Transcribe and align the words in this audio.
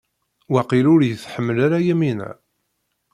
Waqil 0.51 0.85
ur 0.93 1.01
yi-tḥemmel 1.07 1.57
ara 1.65 1.85
Yamina. 1.85 2.29